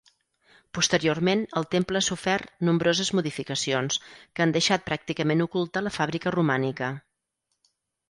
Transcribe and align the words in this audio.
Posteriorment 0.77 1.43
el 1.61 1.67
temple 1.75 1.99
ha 2.01 2.05
sofert 2.07 2.65
nombroses 2.71 3.13
modificacions, 3.19 4.01
que 4.33 4.47
han 4.47 4.57
deixat 4.59 4.89
pràcticament 4.91 5.49
oculta 5.49 5.89
la 5.89 5.97
fàbrica 6.01 6.39
romànica. 6.41 6.95